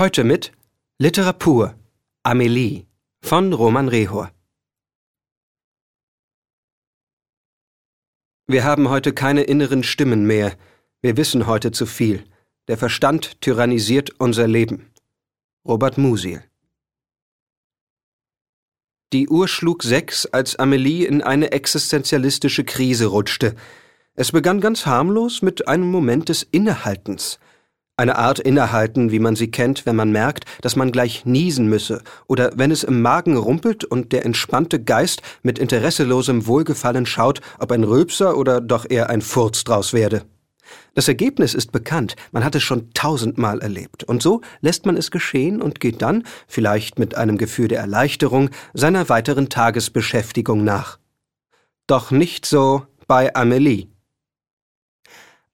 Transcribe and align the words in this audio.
Heute 0.00 0.24
mit 0.24 0.52
Literatur 0.98 1.74
Amelie 2.22 2.86
von 3.20 3.52
Roman 3.52 3.86
Rehor. 3.86 4.32
Wir 8.46 8.64
haben 8.64 8.88
heute 8.88 9.12
keine 9.12 9.42
inneren 9.42 9.82
Stimmen 9.82 10.24
mehr. 10.26 10.56
Wir 11.02 11.18
wissen 11.18 11.46
heute 11.46 11.70
zu 11.70 11.84
viel. 11.84 12.24
Der 12.68 12.78
Verstand 12.78 13.42
tyrannisiert 13.42 14.18
unser 14.18 14.48
Leben. 14.48 14.90
Robert 15.68 15.98
Musil. 15.98 16.42
Die 19.12 19.28
Uhr 19.28 19.48
schlug 19.48 19.82
sechs, 19.82 20.24
als 20.24 20.56
Amelie 20.56 21.04
in 21.04 21.20
eine 21.20 21.52
existenzialistische 21.52 22.64
Krise 22.64 23.04
rutschte. 23.04 23.54
Es 24.14 24.32
begann 24.32 24.62
ganz 24.62 24.86
harmlos 24.86 25.42
mit 25.42 25.68
einem 25.68 25.90
Moment 25.90 26.30
des 26.30 26.42
Innehaltens. 26.42 27.38
Eine 28.00 28.16
Art 28.16 28.38
Innehalten, 28.38 29.10
wie 29.10 29.18
man 29.18 29.36
sie 29.36 29.50
kennt, 29.50 29.84
wenn 29.84 29.94
man 29.94 30.10
merkt, 30.10 30.46
dass 30.62 30.74
man 30.74 30.90
gleich 30.90 31.26
niesen 31.26 31.68
müsse, 31.68 32.00
oder 32.28 32.50
wenn 32.56 32.70
es 32.70 32.82
im 32.82 33.02
Magen 33.02 33.36
rumpelt 33.36 33.84
und 33.84 34.12
der 34.12 34.24
entspannte 34.24 34.82
Geist 34.82 35.20
mit 35.42 35.58
interesselosem 35.58 36.46
Wohlgefallen 36.46 37.04
schaut, 37.04 37.42
ob 37.58 37.72
ein 37.72 37.84
Rülpser 37.84 38.38
oder 38.38 38.62
doch 38.62 38.88
eher 38.88 39.10
ein 39.10 39.20
Furz 39.20 39.64
draus 39.64 39.92
werde. 39.92 40.22
Das 40.94 41.08
Ergebnis 41.08 41.52
ist 41.52 41.72
bekannt, 41.72 42.16
man 42.32 42.42
hat 42.42 42.54
es 42.54 42.62
schon 42.62 42.90
tausendmal 42.94 43.60
erlebt, 43.60 44.02
und 44.04 44.22
so 44.22 44.40
lässt 44.62 44.86
man 44.86 44.96
es 44.96 45.10
geschehen 45.10 45.60
und 45.60 45.78
geht 45.78 46.00
dann, 46.00 46.24
vielleicht 46.48 46.98
mit 46.98 47.18
einem 47.18 47.36
Gefühl 47.36 47.68
der 47.68 47.80
Erleichterung, 47.80 48.48
seiner 48.72 49.10
weiteren 49.10 49.50
Tagesbeschäftigung 49.50 50.64
nach. 50.64 50.98
Doch 51.86 52.10
nicht 52.10 52.46
so 52.46 52.86
bei 53.06 53.36
Amelie. 53.36 53.88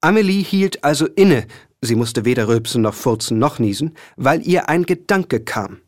Amelie 0.02 0.44
hielt 0.44 0.84
also 0.84 1.06
inne, 1.06 1.46
sie 1.80 1.94
musste 1.94 2.24
weder 2.24 2.48
rülpsen 2.48 2.82
noch 2.82 2.94
furzen 2.94 3.38
noch 3.38 3.58
niesen, 3.58 3.94
weil 4.16 4.46
ihr 4.46 4.68
ein 4.68 4.84
Gedanke 4.84 5.40
kam. 5.40 5.78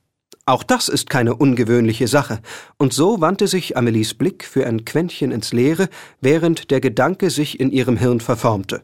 Auch 0.46 0.62
das 0.62 0.88
ist 0.88 1.10
keine 1.10 1.37
ungewöhnliche 1.37 2.09
Sache, 2.09 2.40
und 2.79 2.95
so 2.95 3.21
wandte 3.21 3.46
sich 3.49 3.76
Amelies 3.76 4.15
Blick 4.15 4.45
für 4.45 4.66
ein 4.66 4.87
Quäntchen 4.87 5.30
ins 5.30 5.52
Leere, 5.52 5.90
während 6.23 6.71
der 6.71 6.80
Gedanke 6.80 7.29
sich 7.29 7.60
in 7.60 7.71
ihrem 7.71 7.99
Hirn 7.99 8.21
verformte. 8.21 8.82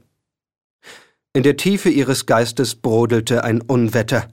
In 1.32 1.42
der 1.42 1.56
Tiefe 1.56 1.88
ihres 1.88 2.26
Geistes 2.26 2.74
brodelte 2.74 3.44
ein 3.44 3.60
Unwetter, 3.62 4.28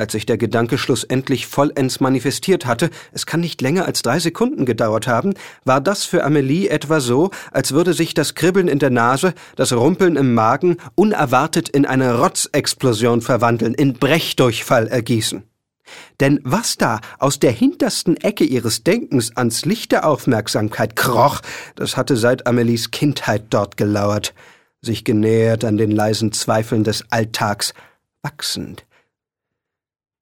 als 0.00 0.12
sich 0.12 0.26
der 0.26 0.38
Gedanke 0.38 0.78
schlussendlich 0.78 1.46
vollends 1.46 2.00
manifestiert 2.00 2.66
hatte, 2.66 2.90
es 3.12 3.26
kann 3.26 3.40
nicht 3.40 3.60
länger 3.60 3.84
als 3.84 4.02
drei 4.02 4.18
Sekunden 4.18 4.64
gedauert 4.64 5.06
haben, 5.06 5.34
war 5.64 5.80
das 5.80 6.04
für 6.04 6.24
Amelie 6.24 6.68
etwa 6.68 7.00
so, 7.00 7.30
als 7.52 7.72
würde 7.72 7.92
sich 7.92 8.14
das 8.14 8.34
Kribbeln 8.34 8.66
in 8.66 8.78
der 8.78 8.90
Nase, 8.90 9.34
das 9.56 9.72
Rumpeln 9.72 10.16
im 10.16 10.34
Magen 10.34 10.78
unerwartet 10.94 11.68
in 11.68 11.86
eine 11.86 12.18
Rotzexplosion 12.18 13.20
verwandeln, 13.20 13.74
in 13.74 13.94
Brechdurchfall 13.94 14.88
ergießen. 14.88 15.44
Denn 16.20 16.40
was 16.44 16.76
da 16.76 17.00
aus 17.18 17.38
der 17.38 17.52
hintersten 17.52 18.16
Ecke 18.16 18.44
ihres 18.44 18.84
Denkens 18.84 19.36
ans 19.36 19.64
Licht 19.64 19.92
der 19.92 20.06
Aufmerksamkeit 20.06 20.96
kroch, 20.96 21.40
das 21.74 21.96
hatte 21.96 22.16
seit 22.16 22.46
Amelies 22.46 22.90
Kindheit 22.90 23.44
dort 23.50 23.76
gelauert, 23.76 24.34
sich 24.82 25.04
genähert 25.04 25.64
an 25.64 25.76
den 25.76 25.90
leisen 25.90 26.32
Zweifeln 26.32 26.84
des 26.84 27.04
Alltags, 27.10 27.74
wachsend, 28.22 28.86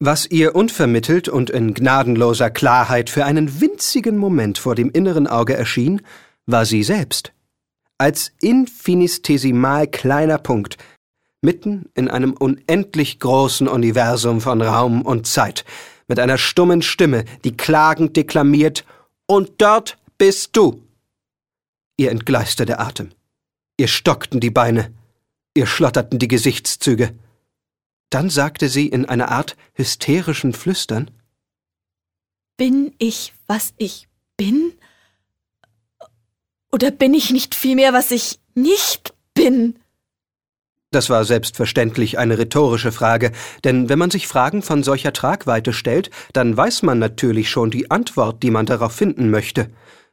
was 0.01 0.27
ihr 0.27 0.55
unvermittelt 0.55 1.29
und 1.29 1.51
in 1.51 1.75
gnadenloser 1.75 2.51
Klarheit 2.51 3.11
für 3.11 3.25
einen 3.25 3.61
winzigen 3.61 4.17
Moment 4.17 4.59
vor 4.59 4.75
dem 4.75 4.91
inneren 4.91 5.27
Auge 5.27 5.55
erschien, 5.55 6.03
war 6.47 6.65
sie 6.65 6.83
selbst. 6.83 7.33
Als 7.99 8.33
infinitesimal 8.41 9.89
kleiner 9.89 10.39
Punkt, 10.39 10.77
mitten 11.43 11.91
in 11.95 12.09
einem 12.09 12.33
unendlich 12.33 13.19
großen 13.19 13.67
Universum 13.67 14.41
von 14.41 14.63
Raum 14.63 15.03
und 15.03 15.27
Zeit, 15.27 15.65
mit 16.07 16.19
einer 16.19 16.39
stummen 16.39 16.81
Stimme, 16.83 17.25
die 17.45 17.57
klagend 17.57 18.17
deklamiert 18.17 18.85
Und 19.27 19.53
dort 19.59 19.99
bist 20.17 20.57
du. 20.57 20.83
Ihr 21.99 22.11
entgleiste 22.11 22.65
der 22.65 22.81
Atem. 22.81 23.11
Ihr 23.77 23.89
stockten 23.89 24.41
die 24.41 24.51
Beine. 24.51 24.93
Ihr 25.55 25.67
schlotterten 25.67 26.19
die 26.19 26.29
Gesichtszüge. 26.29 27.13
Dann 28.11 28.31
sagte 28.31 28.69
sie 28.69 28.87
in 28.87 29.05
einer 29.05 29.31
Art 29.31 29.57
hysterischen 29.75 30.53
Flüstern 30.53 31.11
Bin 32.57 32.95
ich, 32.99 33.35
was 33.47 33.75
ich 33.77 34.09
bin? 34.37 34.73
Oder 36.73 36.91
bin 36.91 37.15
ich 37.15 37.31
nicht 37.31 37.55
vielmehr, 37.55 37.93
was 37.93 38.11
ich 38.11 38.41
nicht 38.55 39.15
bin? 39.35 39.79
Das 40.91 41.11
war 41.11 41.27
selbstverständlich 41.27 42.19
eine 42.19 42.39
rhetorische 42.39 42.93
Frage, 42.93 43.33
denn 43.63 43.91
wenn 43.91 43.99
man 43.99 44.11
sich 44.11 44.27
Fragen 44.27 44.63
von 44.63 44.83
solcher 44.83 45.13
Tragweite 45.13 45.75
stellt, 45.75 46.09
dann 46.33 46.57
weiß 46.57 46.83
man 46.83 46.99
natürlich 46.99 47.51
schon 47.51 47.71
die 47.71 47.91
Antwort, 47.91 48.43
die 48.43 48.51
man 48.51 48.65
darauf 48.65 48.93
finden 48.93 49.31
möchte. 49.31 49.71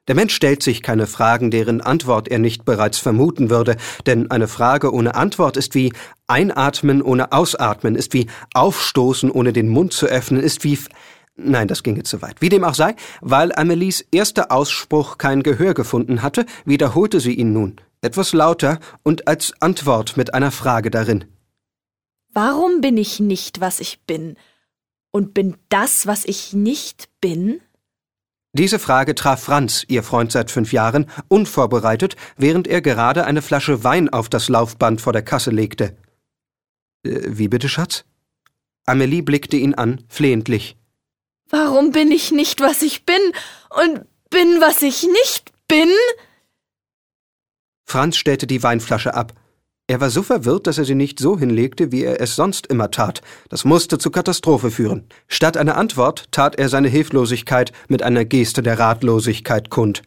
Der 0.07 0.15
Mensch 0.15 0.35
stellt 0.35 0.61
sich 0.61 0.83
keine 0.83 1.07
Fragen, 1.07 1.49
deren 1.49 1.81
Antwort 1.81 2.27
er 2.27 2.37
nicht 2.37 2.63
bereits 2.63 2.99
vermuten 2.99 3.49
würde, 3.49 3.75
denn 4.05 4.29
eine 4.29 4.47
Frage 4.47 4.93
ohne 4.93 5.15
Antwort 5.15 5.57
ist 5.57 5.73
wie 5.73 5.93
Einatmen 6.27 7.01
ohne 7.01 7.31
Ausatmen, 7.31 7.95
ist 7.95 8.13
wie 8.13 8.27
Aufstoßen 8.53 9.31
ohne 9.31 9.51
den 9.51 9.67
Mund 9.67 9.93
zu 9.93 10.05
öffnen, 10.05 10.41
ist 10.41 10.63
wie 10.63 10.77
Nein, 11.37 11.67
das 11.67 11.83
ginge 11.83 12.03
zu 12.03 12.21
weit. 12.21 12.39
Wie 12.39 12.47
dem 12.47 12.63
auch 12.63 12.75
sei, 12.75 12.95
weil 13.19 13.51
Amelies 13.53 14.05
erster 14.09 14.53
Ausspruch 14.53 15.17
kein 15.17 15.43
Gehör 15.43 15.73
gefunden 15.73 16.21
hatte, 16.21 16.45
wiederholte 16.63 17.19
sie 17.19 17.33
ihn 17.33 17.51
nun, 17.51 17.75
etwas 18.01 18.31
lauter 18.31 18.79
und 19.03 19.27
als 19.27 19.53
Antwort 19.59 20.15
mit 20.15 20.33
einer 20.33 20.51
Frage 20.51 20.91
darin. 20.91 21.25
Warum 22.33 22.79
bin 22.79 22.95
ich 22.95 23.19
nicht, 23.19 23.59
was 23.59 23.81
ich 23.81 23.99
bin? 24.05 24.37
Und 25.11 25.33
bin 25.33 25.57
das, 25.67 26.07
was 26.07 26.23
ich 26.23 26.53
nicht 26.53 27.09
bin? 27.19 27.59
Diese 28.57 28.79
Frage 28.79 29.15
traf 29.15 29.43
Franz, 29.43 29.83
ihr 29.89 30.01
Freund 30.01 30.31
seit 30.31 30.49
fünf 30.49 30.71
Jahren, 30.71 31.07
unvorbereitet, 31.27 32.15
während 32.37 32.69
er 32.69 32.79
gerade 32.79 33.25
eine 33.25 33.41
Flasche 33.41 33.83
Wein 33.83 34.07
auf 34.07 34.29
das 34.29 34.47
Laufband 34.47 35.01
vor 35.01 35.11
der 35.11 35.23
Kasse 35.23 35.51
legte. 35.51 35.97
Äh, 37.05 37.19
wie 37.25 37.49
bitte, 37.49 37.67
Schatz? 37.67 38.05
Amelie 38.85 39.23
blickte 39.23 39.57
ihn 39.57 39.73
an, 39.73 40.05
flehentlich. 40.07 40.77
Warum 41.49 41.91
bin 41.91 42.13
ich 42.13 42.31
nicht, 42.31 42.61
was 42.61 42.81
ich 42.81 43.05
bin 43.05 43.19
und 43.71 44.05
bin, 44.29 44.61
was 44.61 44.81
ich 44.83 45.03
nicht 45.03 45.51
bin? 45.67 45.89
Franz 47.83 48.15
stellte 48.15 48.47
die 48.47 48.63
Weinflasche 48.63 49.15
ab. 49.15 49.33
Er 49.87 50.01
war 50.01 50.09
so 50.09 50.23
verwirrt, 50.23 50.65
dass 50.65 50.79
er 50.79 50.85
sie 50.85 50.95
nicht 50.95 51.19
so 51.19 51.37
hinlegte, 51.37 51.91
wie 51.91 52.03
er 52.03 52.19
es 52.19 52.35
sonst 52.35 52.65
immer 52.67 52.89
tat. 52.89 53.21
Das 53.49 53.65
musste 53.65 53.99
zur 53.99 54.11
Katastrophe 54.11 54.71
führen. 54.71 55.07
Statt 55.27 55.57
einer 55.57 55.77
Antwort 55.77 56.25
tat 56.31 56.55
er 56.57 56.69
seine 56.69 56.87
Hilflosigkeit 56.87 57.71
mit 57.87 58.01
einer 58.01 58.25
Geste 58.25 58.63
der 58.63 58.79
Ratlosigkeit 58.79 59.69
kund. 59.69 60.01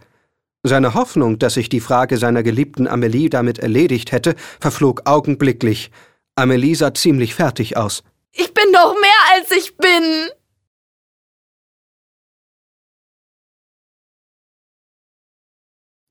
Seine 0.64 0.94
Hoffnung, 0.94 1.38
dass 1.38 1.54
sich 1.54 1.68
die 1.68 1.78
Frage 1.78 2.16
seiner 2.16 2.42
geliebten 2.42 2.88
Amelie 2.88 3.30
damit 3.30 3.60
erledigt 3.60 4.10
hätte, 4.10 4.34
verflog 4.58 5.02
augenblicklich. 5.04 5.92
Amelie 6.34 6.74
sah 6.74 6.92
ziemlich 6.92 7.36
fertig 7.36 7.76
aus. 7.76 8.02
Ich 8.32 8.52
bin 8.52 8.72
doch 8.72 8.94
mehr 9.00 9.36
als 9.36 9.52
ich 9.52 9.76
bin. 9.76 10.28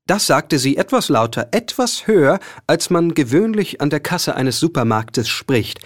Das 0.08 0.26
sagte 0.26 0.58
sie 0.58 0.78
etwas 0.78 1.10
lauter, 1.10 1.50
etwas 1.52 2.08
höher, 2.08 2.40
als 2.66 2.90
man 2.90 3.14
gewöhnlich 3.14 3.82
an 3.82 3.90
der 3.90 4.00
Kasse 4.00 4.36
eines 4.36 4.58
Supermarktes 4.58 5.28
spricht. 5.28 5.82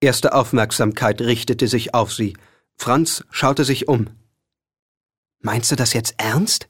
Erste 0.00 0.32
Aufmerksamkeit 0.32 1.20
richtete 1.20 1.66
sich 1.66 1.92
auf 1.92 2.12
sie. 2.12 2.36
Franz 2.76 3.24
schaute 3.30 3.64
sich 3.64 3.88
um. 3.88 4.06
Meinst 5.40 5.72
du 5.72 5.76
das 5.76 5.92
jetzt 5.92 6.14
ernst? 6.18 6.68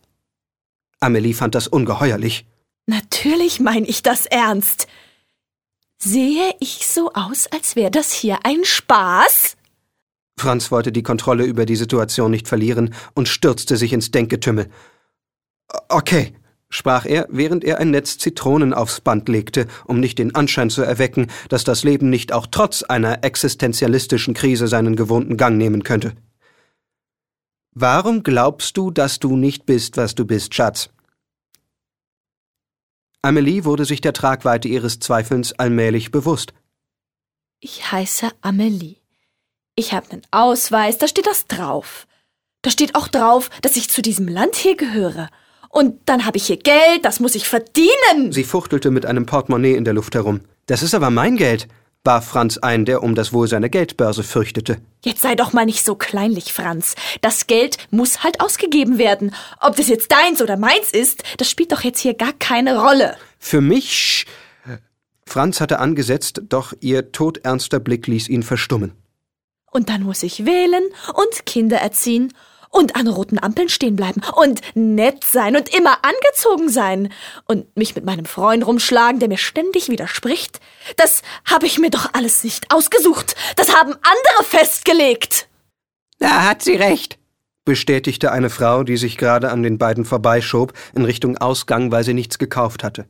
Amelie 0.98 1.34
fand 1.34 1.54
das 1.54 1.68
ungeheuerlich. 1.68 2.46
Natürlich 2.86 3.60
mein 3.60 3.84
ich 3.84 4.02
das 4.02 4.24
ernst. 4.24 4.86
Sehe 5.98 6.54
ich 6.60 6.86
so 6.86 7.12
aus, 7.12 7.46
als 7.48 7.76
wäre 7.76 7.90
das 7.90 8.12
hier 8.12 8.40
ein 8.44 8.64
Spaß? 8.64 9.56
Franz 10.38 10.70
wollte 10.70 10.90
die 10.90 11.02
Kontrolle 11.02 11.44
über 11.44 11.66
die 11.66 11.76
Situation 11.76 12.30
nicht 12.30 12.48
verlieren 12.48 12.94
und 13.14 13.28
stürzte 13.28 13.76
sich 13.76 13.92
ins 13.92 14.10
Denkgetümmel. 14.10 14.70
Okay, 15.88 16.34
sprach 16.68 17.06
er, 17.06 17.26
während 17.30 17.64
er 17.64 17.78
ein 17.78 17.90
Netz 17.90 18.18
Zitronen 18.18 18.74
aufs 18.74 19.00
Band 19.00 19.28
legte, 19.28 19.66
um 19.86 20.00
nicht 20.00 20.18
den 20.18 20.34
Anschein 20.34 20.70
zu 20.70 20.82
erwecken, 20.82 21.28
dass 21.48 21.64
das 21.64 21.84
Leben 21.84 22.10
nicht 22.10 22.32
auch 22.32 22.46
trotz 22.50 22.82
einer 22.82 23.24
existenzialistischen 23.24 24.34
Krise 24.34 24.68
seinen 24.68 24.96
gewohnten 24.96 25.36
Gang 25.36 25.56
nehmen 25.56 25.82
könnte. 25.84 26.14
Warum 27.72 28.22
glaubst 28.22 28.76
du, 28.76 28.90
dass 28.90 29.18
du 29.18 29.36
nicht 29.36 29.66
bist, 29.66 29.96
was 29.96 30.14
du 30.14 30.24
bist, 30.24 30.54
Schatz? 30.54 30.90
Amelie 33.22 33.64
wurde 33.64 33.84
sich 33.84 34.00
der 34.00 34.12
Tragweite 34.12 34.68
ihres 34.68 35.00
Zweifelns 35.00 35.52
allmählich 35.54 36.10
bewusst. 36.10 36.52
Ich 37.60 37.90
heiße 37.90 38.30
Amelie. 38.42 38.96
Ich 39.76 39.92
habe 39.92 40.10
einen 40.10 40.22
Ausweis, 40.30 40.98
da 40.98 41.08
steht 41.08 41.26
das 41.26 41.46
drauf. 41.46 42.06
Da 42.62 42.70
steht 42.70 42.94
auch 42.94 43.08
drauf, 43.08 43.50
dass 43.62 43.76
ich 43.76 43.90
zu 43.90 44.02
diesem 44.02 44.28
Land 44.28 44.56
hier 44.56 44.76
gehöre. 44.76 45.30
Und 45.74 45.96
dann 46.06 46.24
habe 46.24 46.36
ich 46.36 46.46
hier 46.46 46.56
Geld, 46.56 47.04
das 47.04 47.18
muss 47.18 47.34
ich 47.34 47.48
verdienen. 47.48 48.30
Sie 48.30 48.44
fuchtelte 48.44 48.92
mit 48.92 49.06
einem 49.06 49.26
Portemonnaie 49.26 49.74
in 49.74 49.84
der 49.84 49.92
Luft 49.92 50.14
herum. 50.14 50.40
Das 50.66 50.84
ist 50.84 50.94
aber 50.94 51.10
mein 51.10 51.36
Geld. 51.36 51.66
warf 52.04 52.26
Franz 52.26 52.58
ein, 52.58 52.84
der 52.84 53.02
um 53.02 53.16
das 53.16 53.32
Wohl 53.32 53.48
seiner 53.48 53.68
Geldbörse 53.68 54.22
fürchtete. 54.22 54.76
Jetzt 55.04 55.22
sei 55.22 55.34
doch 55.34 55.52
mal 55.52 55.66
nicht 55.66 55.84
so 55.84 55.96
kleinlich, 55.96 56.52
Franz. 56.52 56.94
Das 57.22 57.48
Geld 57.48 57.78
muss 57.90 58.22
halt 58.22 58.40
ausgegeben 58.40 58.98
werden. 58.98 59.34
Ob 59.60 59.74
das 59.74 59.88
jetzt 59.88 60.12
deins 60.12 60.40
oder 60.40 60.56
meins 60.56 60.92
ist, 60.92 61.24
das 61.38 61.50
spielt 61.50 61.72
doch 61.72 61.80
jetzt 61.80 61.98
hier 61.98 62.14
gar 62.14 62.34
keine 62.34 62.78
Rolle. 62.78 63.16
Für 63.40 63.60
mich. 63.60 64.26
Franz 65.26 65.60
hatte 65.60 65.80
angesetzt, 65.80 66.42
doch 66.50 66.72
ihr 66.80 67.10
todernster 67.10 67.80
Blick 67.80 68.06
ließ 68.06 68.28
ihn 68.28 68.44
verstummen. 68.44 68.92
Und 69.72 69.88
dann 69.88 70.04
muss 70.04 70.22
ich 70.22 70.46
wählen 70.46 70.84
und 71.14 71.46
Kinder 71.46 71.78
erziehen 71.78 72.32
und 72.74 72.96
an 72.96 73.06
roten 73.06 73.38
Ampeln 73.38 73.68
stehen 73.68 73.96
bleiben 73.96 74.20
und 74.34 74.60
nett 74.74 75.24
sein 75.24 75.56
und 75.56 75.74
immer 75.74 75.98
angezogen 76.02 76.68
sein 76.68 77.12
und 77.46 77.74
mich 77.76 77.94
mit 77.94 78.04
meinem 78.04 78.24
Freund 78.24 78.66
rumschlagen, 78.66 79.20
der 79.20 79.28
mir 79.28 79.38
ständig 79.38 79.88
widerspricht. 79.88 80.60
Das 80.96 81.22
habe 81.44 81.66
ich 81.66 81.78
mir 81.78 81.90
doch 81.90 82.10
alles 82.12 82.42
nicht 82.42 82.74
ausgesucht. 82.74 83.36
Das 83.56 83.74
haben 83.74 83.92
andere 83.92 84.44
festgelegt. 84.44 85.48
Da 86.18 86.48
hat 86.48 86.62
sie 86.62 86.74
recht, 86.74 87.18
bestätigte 87.64 88.32
eine 88.32 88.50
Frau, 88.50 88.82
die 88.82 88.96
sich 88.96 89.16
gerade 89.16 89.50
an 89.50 89.62
den 89.62 89.78
beiden 89.78 90.04
vorbeischob, 90.04 90.72
in 90.94 91.04
Richtung 91.04 91.38
Ausgang, 91.38 91.92
weil 91.92 92.04
sie 92.04 92.14
nichts 92.14 92.38
gekauft 92.38 92.82
hatte. 92.82 93.06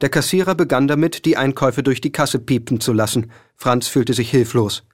Der 0.00 0.08
Kassierer 0.08 0.54
begann 0.54 0.88
damit, 0.88 1.26
die 1.26 1.36
Einkäufe 1.36 1.82
durch 1.82 2.00
die 2.00 2.12
Kasse 2.12 2.38
piepen 2.38 2.80
zu 2.80 2.92
lassen. 2.92 3.30
Franz 3.56 3.88
fühlte 3.88 4.14
sich 4.14 4.30
hilflos. 4.30 4.84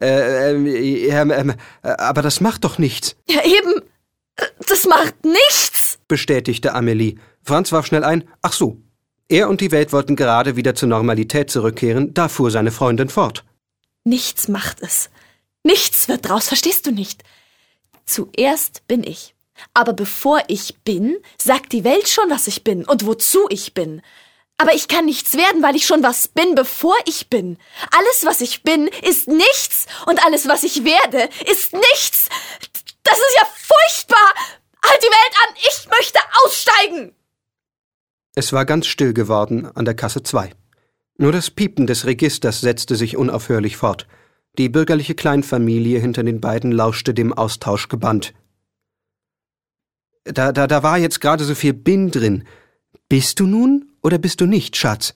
Äh, 0.00 0.54
äh, 0.54 1.08
äh, 1.08 1.54
aber 1.82 2.22
das 2.22 2.40
macht 2.40 2.64
doch 2.64 2.78
nichts. 2.78 3.16
Ja, 3.28 3.44
eben. 3.44 3.82
Das 4.66 4.86
macht 4.86 5.24
nichts, 5.24 5.98
bestätigte 6.08 6.74
Amelie. 6.74 7.16
Franz 7.42 7.72
warf 7.72 7.86
schnell 7.86 8.04
ein. 8.04 8.24
Ach 8.40 8.52
so. 8.52 8.80
Er 9.28 9.48
und 9.48 9.60
die 9.60 9.70
Welt 9.70 9.92
wollten 9.92 10.16
gerade 10.16 10.56
wieder 10.56 10.74
zur 10.74 10.88
Normalität 10.88 11.50
zurückkehren, 11.50 12.14
da 12.14 12.28
fuhr 12.28 12.50
seine 12.50 12.72
Freundin 12.72 13.08
fort. 13.08 13.44
Nichts 14.04 14.48
macht 14.48 14.80
es. 14.80 15.10
Nichts 15.62 16.08
wird 16.08 16.28
draus, 16.28 16.48
verstehst 16.48 16.86
du 16.86 16.90
nicht? 16.90 17.22
Zuerst 18.06 18.86
bin 18.88 19.04
ich. 19.04 19.34
Aber 19.74 19.92
bevor 19.92 20.40
ich 20.48 20.78
bin, 20.84 21.16
sagt 21.40 21.72
die 21.72 21.84
Welt 21.84 22.08
schon, 22.08 22.30
was 22.30 22.46
ich 22.46 22.64
bin 22.64 22.84
und 22.84 23.06
wozu 23.06 23.46
ich 23.50 23.74
bin. 23.74 24.02
Aber 24.60 24.74
ich 24.74 24.88
kann 24.88 25.06
nichts 25.06 25.38
werden, 25.38 25.62
weil 25.62 25.74
ich 25.74 25.86
schon 25.86 26.02
was 26.02 26.28
bin, 26.28 26.54
bevor 26.54 26.94
ich 27.06 27.30
bin. 27.30 27.56
Alles, 27.96 28.26
was 28.26 28.42
ich 28.42 28.62
bin, 28.62 28.88
ist 28.88 29.26
nichts. 29.26 29.86
Und 30.04 30.22
alles, 30.22 30.48
was 30.48 30.64
ich 30.64 30.84
werde, 30.84 31.30
ist 31.50 31.72
nichts. 31.72 32.28
Das 33.02 33.16
ist 33.16 33.36
ja 33.36 33.46
furchtbar. 33.46 34.34
Halt 34.84 35.02
die 35.02 35.06
Welt 35.06 35.34
an. 35.46 35.54
Ich 35.56 35.88
möchte 35.88 36.18
aussteigen. 36.44 37.12
Es 38.34 38.52
war 38.52 38.66
ganz 38.66 38.86
still 38.86 39.14
geworden 39.14 39.64
an 39.64 39.86
der 39.86 39.94
Kasse 39.94 40.22
2. 40.22 40.52
Nur 41.16 41.32
das 41.32 41.50
Piepen 41.50 41.86
des 41.86 42.04
Registers 42.04 42.60
setzte 42.60 42.96
sich 42.96 43.16
unaufhörlich 43.16 43.78
fort. 43.78 44.06
Die 44.58 44.68
bürgerliche 44.68 45.14
Kleinfamilie 45.14 46.00
hinter 46.00 46.22
den 46.22 46.42
beiden 46.42 46.70
lauschte 46.70 47.14
dem 47.14 47.32
Austausch 47.32 47.88
gebannt. 47.88 48.34
Da, 50.24 50.52
da, 50.52 50.66
da 50.66 50.82
war 50.82 50.98
jetzt 50.98 51.22
gerade 51.22 51.44
so 51.44 51.54
viel 51.54 51.72
Bin 51.72 52.10
drin. 52.10 52.46
Bist 53.10 53.40
du 53.40 53.46
nun 53.48 53.90
oder 54.02 54.18
bist 54.18 54.40
du 54.40 54.46
nicht, 54.46 54.76
Schatz? 54.76 55.14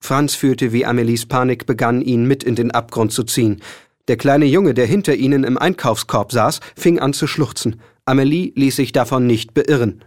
Franz 0.00 0.34
fühlte, 0.34 0.72
wie 0.72 0.84
Amelies 0.84 1.26
Panik 1.26 1.64
begann, 1.64 2.02
ihn 2.02 2.24
mit 2.24 2.42
in 2.42 2.56
den 2.56 2.72
Abgrund 2.72 3.12
zu 3.12 3.22
ziehen. 3.22 3.62
Der 4.08 4.16
kleine 4.16 4.46
Junge, 4.46 4.74
der 4.74 4.86
hinter 4.86 5.14
ihnen 5.14 5.44
im 5.44 5.56
Einkaufskorb 5.56 6.32
saß, 6.32 6.58
fing 6.76 6.98
an 6.98 7.12
zu 7.12 7.28
schluchzen. 7.28 7.80
Amelie 8.04 8.50
ließ 8.56 8.74
sich 8.74 8.90
davon 8.90 9.28
nicht 9.28 9.54
beirren. 9.54 10.04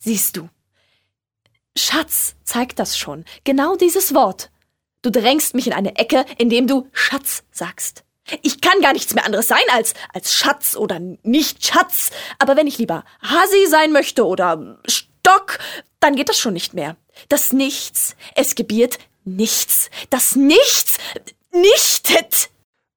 Siehst 0.00 0.36
du. 0.36 0.48
Schatz 1.78 2.34
zeigt 2.42 2.80
das 2.80 2.98
schon. 2.98 3.24
Genau 3.44 3.76
dieses 3.76 4.12
Wort. 4.12 4.50
Du 5.02 5.12
drängst 5.12 5.54
mich 5.54 5.68
in 5.68 5.74
eine 5.74 5.94
Ecke, 5.94 6.26
indem 6.38 6.66
du 6.66 6.88
Schatz 6.90 7.44
sagst. 7.52 8.02
Ich 8.42 8.60
kann 8.60 8.80
gar 8.80 8.94
nichts 8.94 9.14
mehr 9.14 9.24
anderes 9.24 9.46
sein 9.46 9.62
als, 9.72 9.94
als 10.12 10.34
Schatz 10.34 10.74
oder 10.74 10.98
nicht 11.22 11.64
Schatz. 11.64 12.10
Aber 12.40 12.56
wenn 12.56 12.66
ich 12.66 12.78
lieber 12.78 13.04
Hasi 13.22 13.66
sein 13.68 13.92
möchte 13.92 14.26
oder 14.26 14.80
Stock, 14.88 15.60
dann 16.06 16.14
geht 16.14 16.28
das 16.28 16.38
schon 16.38 16.52
nicht 16.52 16.72
mehr. 16.72 16.96
Das 17.28 17.52
Nichts, 17.52 18.14
es 18.34 18.54
gebiert 18.54 18.98
nichts. 19.24 19.90
Das 20.08 20.36
Nichts 20.36 20.98
nichtet. 21.52 22.50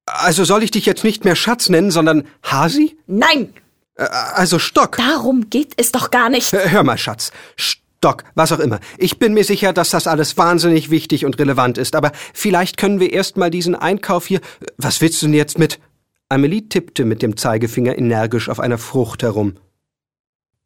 Also 0.06 0.44
soll 0.44 0.62
ich 0.62 0.70
dich 0.70 0.86
jetzt 0.86 1.02
nicht 1.02 1.24
mehr 1.24 1.34
Schatz 1.34 1.68
nennen, 1.68 1.90
sondern 1.90 2.26
Hasi? 2.42 2.96
Nein. 3.06 3.52
Äh, 3.96 4.04
also 4.04 4.58
Stock. 4.58 4.96
Darum 4.96 5.50
geht 5.50 5.72
es 5.76 5.92
doch 5.92 6.10
gar 6.10 6.28
nicht. 6.28 6.52
Hör 6.52 6.84
mal, 6.84 6.98
Schatz. 6.98 7.32
Stock, 7.56 8.24
was 8.34 8.52
auch 8.52 8.60
immer. 8.60 8.78
Ich 8.96 9.18
bin 9.18 9.34
mir 9.34 9.44
sicher, 9.44 9.72
dass 9.72 9.90
das 9.90 10.06
alles 10.06 10.36
wahnsinnig 10.36 10.90
wichtig 10.90 11.24
und 11.24 11.38
relevant 11.38 11.78
ist, 11.78 11.96
aber 11.96 12.12
vielleicht 12.32 12.76
können 12.76 13.00
wir 13.00 13.12
erst 13.12 13.36
mal 13.36 13.50
diesen 13.50 13.74
Einkauf 13.74 14.26
hier. 14.26 14.40
Was 14.76 15.00
willst 15.00 15.20
du 15.22 15.26
denn 15.26 15.34
jetzt 15.34 15.58
mit? 15.58 15.80
Amelie 16.28 16.68
tippte 16.68 17.04
mit 17.04 17.22
dem 17.22 17.36
Zeigefinger 17.36 17.98
energisch 17.98 18.48
auf 18.48 18.60
einer 18.60 18.78
Frucht 18.78 19.24
herum. 19.24 19.56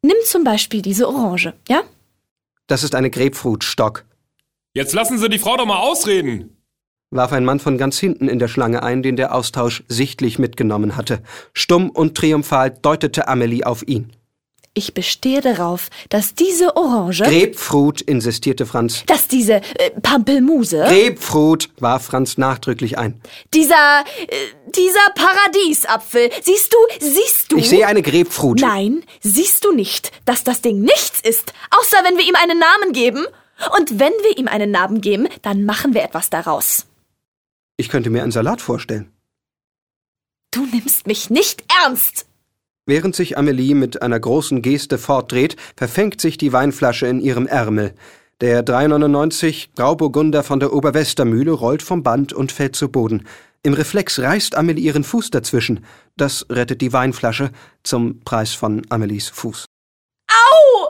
Nimm 0.03 0.17
zum 0.25 0.43
Beispiel 0.43 0.83
diese 0.83 1.07
Orange, 1.07 1.53
ja? 1.67 1.81
Das 2.67 2.83
ist 2.83 2.95
eine 2.95 3.09
Grapefruit, 3.09 3.63
Stock. 3.63 4.05
Jetzt 4.73 4.93
lassen 4.93 5.17
Sie 5.17 5.29
die 5.29 5.39
Frau 5.39 5.55
doch 5.55 5.65
mal 5.65 5.79
ausreden, 5.79 6.57
warf 7.11 7.31
ein 7.31 7.45
Mann 7.45 7.59
von 7.59 7.77
ganz 7.77 7.97
hinten 7.97 8.27
in 8.27 8.39
der 8.39 8.47
Schlange 8.47 8.83
ein, 8.83 9.03
den 9.03 9.15
der 9.15 9.33
Austausch 9.33 9.83
sichtlich 9.87 10.39
mitgenommen 10.39 10.97
hatte. 10.97 11.21
Stumm 11.53 11.89
und 11.89 12.15
triumphal 12.15 12.71
deutete 12.71 13.27
Amelie 13.27 13.65
auf 13.65 13.87
ihn. 13.87 14.11
Ich 14.77 14.93
bestehe 14.93 15.39
darauf, 15.39 15.87
dass 16.09 16.35
diese 16.35 16.75
Orange. 16.75 17.23
Grapefruit, 17.23 18.01
insistierte 18.01 18.65
Franz. 18.65 19.03
Dass 19.07 19.29
diese 19.29 19.55
äh, 19.55 19.91
Pampelmuse. 20.01 20.79
Grapefruit, 20.79 21.69
warf 21.79 22.07
Franz 22.07 22.37
nachdrücklich 22.37 22.97
ein. 22.97 23.21
Dieser. 23.53 24.03
Äh, 24.27 24.35
dieser 24.75 24.99
Paradiesapfel. 25.15 26.29
Siehst 26.41 26.73
du, 26.73 26.77
siehst 26.99 27.51
du. 27.51 27.57
Ich 27.57 27.69
sehe 27.69 27.87
eine 27.87 28.01
Grapefruit. 28.01 28.59
Nein, 28.59 29.03
siehst 29.21 29.63
du 29.63 29.71
nicht, 29.71 30.11
dass 30.25 30.43
das 30.43 30.61
Ding 30.61 30.81
nichts 30.81 31.21
ist, 31.21 31.53
außer 31.71 31.97
wenn 32.03 32.17
wir 32.17 32.27
ihm 32.27 32.35
einen 32.35 32.59
Namen 32.59 32.91
geben? 32.91 33.25
Und 33.77 33.99
wenn 33.99 34.11
wir 34.23 34.37
ihm 34.37 34.49
einen 34.49 34.71
Namen 34.71 34.99
geben, 34.99 35.29
dann 35.41 35.63
machen 35.63 35.93
wir 35.93 36.03
etwas 36.03 36.29
daraus. 36.29 36.87
Ich 37.77 37.87
könnte 37.87 38.09
mir 38.09 38.21
einen 38.23 38.33
Salat 38.33 38.61
vorstellen. 38.61 39.13
Du 40.51 40.65
nimmst 40.65 41.07
mich 41.07 41.29
nicht 41.29 41.63
ernst! 41.83 42.25
Während 42.87 43.15
sich 43.15 43.35
Amelie 43.35 43.73
mit 43.73 44.03
einer 44.03 44.19
großen 44.19 44.61
Geste 44.61 44.99
fortdreht, 44.99 45.55
verfängt 45.75 46.21
sich 46.21 46.37
die 46.37 46.53
Weinflasche 46.53 47.07
in 47.07 47.19
ihrem 47.19 47.47
Ärmel. 47.47 47.95
Der 48.41 48.63
3,99 48.63 49.69
Grauburgunder 49.75 50.43
von 50.43 50.59
der 50.59 50.71
Oberwestermühle 50.71 51.51
rollt 51.51 51.81
vom 51.81 52.03
Band 52.03 52.31
und 52.31 52.51
fällt 52.51 52.75
zu 52.75 52.89
Boden. 52.89 53.25
Im 53.63 53.73
Reflex 53.73 54.19
reißt 54.19 54.53
Amelie 54.55 54.83
ihren 54.83 55.03
Fuß 55.03 55.31
dazwischen. 55.31 55.83
Das 56.15 56.45
rettet 56.51 56.81
die 56.81 56.93
Weinflasche 56.93 57.49
zum 57.81 58.19
Preis 58.23 58.53
von 58.53 58.85
Amelies 58.89 59.29
Fuß. 59.29 59.65
Au! 60.29 60.89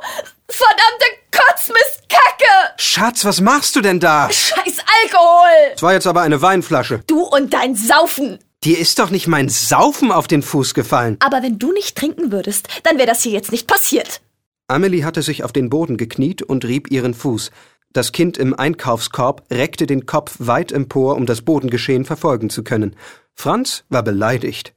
Verdammte 0.50 1.06
Kotzmistkacke! 1.32 2.74
Schatz, 2.75 3.24
was 3.24 3.40
machst 3.40 3.74
du 3.78 3.82
denn 3.82 4.02
da? 4.02 4.30
Scheiß 4.30 4.80
Alkohol! 5.04 5.74
Es 5.75 5.82
war 5.82 5.94
jetzt 5.94 6.08
aber 6.08 6.24
eine 6.24 6.42
Weinflasche. 6.42 7.04
Du 7.08 7.22
und 7.22 7.54
dein 7.54 7.74
Saufen! 7.74 8.40
Dir 8.66 8.80
ist 8.80 8.98
doch 8.98 9.12
nicht 9.12 9.28
mein 9.28 9.48
Saufen 9.48 10.12
auf 10.12 10.28
den 10.28 10.42
Fuß 10.42 10.74
gefallen. 10.74 11.18
Aber 11.20 11.44
wenn 11.44 11.60
du 11.60 11.72
nicht 11.72 11.96
trinken 11.96 12.32
würdest, 12.32 12.68
dann 12.82 12.98
wäre 12.98 13.06
das 13.06 13.22
hier 13.22 13.32
jetzt 13.32 13.52
nicht 13.52 13.68
passiert. 13.68 14.22
Amelie 14.68 15.06
hatte 15.06 15.22
sich 15.22 15.44
auf 15.44 15.54
den 15.54 15.70
Boden 15.70 15.98
gekniet 15.98 16.42
und 16.42 16.66
rieb 16.66 16.90
ihren 16.90 17.14
Fuß. 17.14 17.52
Das 17.94 18.12
Kind 18.12 18.40
im 18.40 18.56
Einkaufskorb 18.56 19.44
reckte 19.52 19.86
den 19.86 20.08
Kopf 20.08 20.38
weit 20.40 20.72
empor, 20.72 21.16
um 21.16 21.28
das 21.28 21.44
Bodengeschehen 21.44 22.06
verfolgen 22.06 22.50
zu 22.50 22.64
können. 22.64 22.96
Franz 23.36 23.84
war 23.90 24.02
beleidigt. 24.02 24.74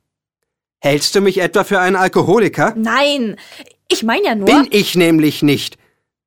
Hältst 0.81 1.15
du 1.15 1.23
mich 1.23 1.39
etwa 1.39 1.65
für 1.65 1.81
einen 1.81 1.97
Alkoholiker? 1.97 2.75
Nein, 2.77 3.37
ich 3.91 4.03
meine 4.03 4.27
ja 4.27 4.35
nur. 4.35 4.45
Bin 4.45 4.69
ich 4.71 4.97
nämlich 4.97 5.43
nicht. 5.43 5.79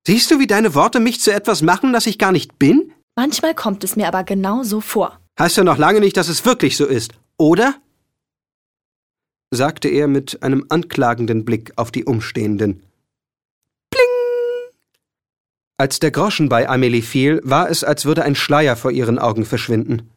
Siehst 0.08 0.32
du, 0.32 0.40
wie 0.40 0.48
deine 0.48 0.74
Worte 0.74 1.00
mich 1.00 1.22
zu 1.22 1.32
etwas 1.32 1.62
machen, 1.62 1.94
das 1.94 2.08
ich 2.08 2.18
gar 2.18 2.32
nicht 2.32 2.58
bin? 2.58 2.92
Manchmal 3.16 3.54
kommt 3.54 3.84
es 3.84 3.96
mir 3.96 4.08
aber 4.08 4.24
genau 4.24 4.64
so 4.64 4.82
vor. 4.82 5.20
Heißt 5.38 5.58
ja 5.58 5.64
noch 5.64 5.78
lange 5.78 6.00
nicht, 6.00 6.18
dass 6.18 6.28
es 6.28 6.44
wirklich 6.44 6.76
so 6.76 6.88
ist 6.88 7.12
oder? 7.42 7.82
sagte 9.50 9.90
er 9.90 10.08
mit 10.08 10.44
einem 10.44 10.68
anklagenden 10.70 11.44
Blick 11.44 11.74
auf 11.76 11.92
die 11.92 12.06
Umstehenden. 12.06 12.84
Pling! 13.90 14.72
Als 15.78 16.00
der 16.00 16.12
Groschen 16.12 16.50
bei 16.50 16.70
Amelie 16.70 17.02
fiel, 17.02 17.42
war 17.44 17.70
es, 17.70 17.84
als 17.84 18.06
würde 18.06 18.24
ein 18.24 18.36
Schleier 18.36 18.78
vor 18.78 18.92
ihren 18.92 19.18
Augen 19.18 19.44
verschwinden. 19.44 20.10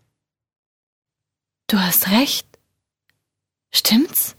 Du 1.66 1.78
hast 1.78 2.10
recht. 2.10 2.46
Stimmt's? 3.72 4.36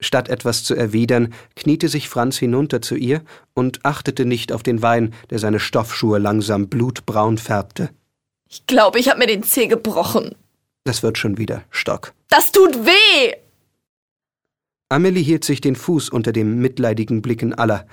Statt 0.00 0.28
etwas 0.30 0.64
zu 0.64 0.74
erwidern, 0.74 1.34
kniete 1.54 1.88
sich 1.88 2.08
Franz 2.08 2.38
hinunter 2.38 2.80
zu 2.80 2.96
ihr 2.96 3.22
und 3.52 3.84
achtete 3.84 4.24
nicht 4.24 4.52
auf 4.52 4.62
den 4.62 4.80
Wein, 4.80 5.12
der 5.28 5.38
seine 5.38 5.60
Stoffschuhe 5.60 6.18
langsam 6.18 6.68
blutbraun 6.68 7.36
färbte. 7.36 7.90
Ich 8.48 8.66
glaube, 8.66 8.98
ich 8.98 9.10
habe 9.10 9.18
mir 9.18 9.26
den 9.26 9.42
Zeh 9.42 9.66
gebrochen. 9.66 10.34
Das 10.84 11.02
wird 11.02 11.18
schon 11.18 11.38
wieder 11.38 11.64
Stock. 11.70 12.14
Das 12.28 12.52
tut 12.52 12.74
weh! 12.86 13.34
Amelie 14.88 15.22
hielt 15.22 15.44
sich 15.44 15.60
den 15.60 15.76
Fuß 15.76 16.08
unter 16.08 16.32
dem 16.32 16.60
mitleidigen 16.60 17.20
Blicken 17.20 17.52
aller. 17.52 17.86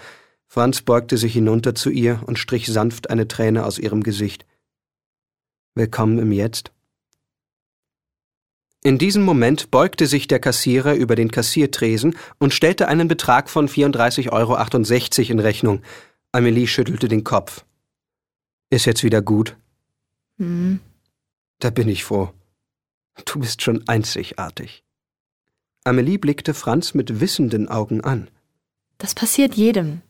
Franz 0.48 0.82
beugte 0.82 1.18
sich 1.18 1.34
hinunter 1.34 1.76
zu 1.76 1.90
ihr 1.90 2.22
und 2.26 2.40
strich 2.40 2.68
sanft 2.68 3.10
eine 3.10 3.28
Träne 3.28 3.66
aus 3.66 3.78
ihrem 3.78 4.04
Gesicht. 4.04 4.46
Willkommen 5.74 6.20
im 6.20 6.32
Jetzt. 6.32 6.72
In 8.82 8.98
diesem 8.98 9.24
Moment 9.24 9.72
beugte 9.72 10.06
sich 10.06 10.28
der 10.28 10.40
Kassierer 10.40 10.94
über 10.94 11.16
den 11.16 11.32
Kassiertresen 11.32 12.16
und 12.38 12.54
stellte 12.54 12.88
einen 12.88 13.08
Betrag 13.08 13.50
von 13.50 13.68
34,68 13.68 14.32
Euro 14.32 15.32
in 15.32 15.40
Rechnung. 15.40 15.82
Amelie 16.32 16.68
schüttelte 16.68 17.08
den 17.08 17.24
Kopf. 17.24 17.66
Ist 18.70 18.86
jetzt 18.86 19.04
wieder 19.04 19.22
gut? 19.22 19.58
Hm. 20.38 20.80
Da 21.60 21.72
bin 21.72 21.90
ich 21.90 22.04
froh. 22.04 22.32
Du 23.24 23.40
bist 23.40 23.62
schon 23.62 23.88
einzigartig. 23.88 24.84
Amelie 25.86 26.18
blickte 26.18 26.54
Franz 26.54 26.94
mit 26.94 27.22
wissenden 27.22 27.70
Augen 27.70 28.02
an. 28.02 28.30
Das 28.98 29.16
passiert 29.16 29.56
jedem. 29.56 30.02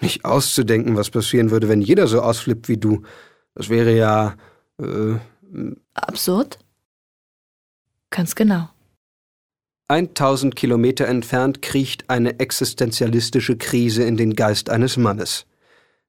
Nicht 0.00 0.24
auszudenken, 0.24 0.96
was 0.96 1.10
passieren 1.10 1.50
würde, 1.50 1.68
wenn 1.68 1.80
jeder 1.80 2.06
so 2.06 2.20
ausflippt 2.20 2.68
wie 2.68 2.76
du. 2.76 3.02
Das 3.54 3.68
wäre 3.70 3.96
ja. 3.96 4.36
Äh, 4.78 5.14
Absurd? 5.94 6.58
Ganz 8.10 8.34
genau. 8.34 8.68
1000 9.88 10.56
Kilometer 10.56 11.06
entfernt 11.06 11.62
kriecht 11.62 12.10
eine 12.10 12.40
existenzialistische 12.40 13.56
Krise 13.56 14.02
in 14.02 14.16
den 14.16 14.34
Geist 14.34 14.68
eines 14.68 14.96
Mannes. 14.96 15.46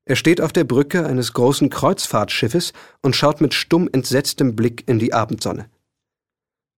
Er 0.06 0.16
steht 0.16 0.42
auf 0.42 0.52
der 0.52 0.64
Brücke 0.64 1.06
eines 1.06 1.34
großen 1.34 1.70
Kreuzfahrtschiffes 1.70 2.74
und 3.02 3.16
schaut 3.16 3.40
mit 3.40 3.54
stumm 3.54 3.88
entsetztem 3.92 4.56
Blick 4.56 4.84
in 4.88 5.00
die 5.00 5.14
Abendsonne. 5.14 5.70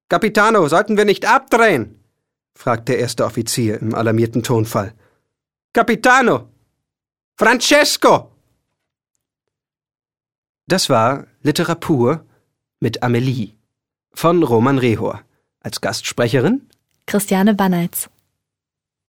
Capitano, 0.10 0.68
sollten 0.68 0.98
wir 0.98 1.06
nicht 1.06 1.26
abdrehen? 1.26 2.04
fragt 2.56 2.90
der 2.90 2.98
erste 3.00 3.24
Offizier 3.26 3.80
im 3.80 3.94
alarmierten 3.94 4.44
Tonfall. 4.44 4.94
Capitano! 5.72 6.50
Francesco! 7.38 8.32
Das 10.68 10.90
war 10.90 11.28
Literatur 11.42 12.26
mit 12.80 13.02
Amelie 13.04 13.54
von 14.12 14.44
Roman 14.44 14.80
Rehor. 14.80 15.22
Als 15.62 15.80
Gastsprecherin 15.82 16.68
Christiane 17.06 17.54
Banneitz. 17.54 18.10